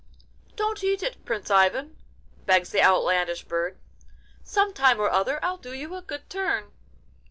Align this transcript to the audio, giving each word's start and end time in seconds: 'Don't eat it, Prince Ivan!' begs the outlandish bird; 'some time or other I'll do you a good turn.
'Don't 0.55 0.83
eat 0.83 1.03
it, 1.03 1.23
Prince 1.25 1.51
Ivan!' 1.51 1.95
begs 2.47 2.71
the 2.71 2.81
outlandish 2.81 3.43
bird; 3.43 3.77
'some 4.41 4.73
time 4.73 4.99
or 4.99 5.11
other 5.11 5.37
I'll 5.45 5.57
do 5.57 5.73
you 5.75 5.93
a 5.93 6.01
good 6.01 6.27
turn. 6.27 6.71